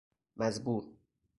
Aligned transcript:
مزبور 0.37 0.97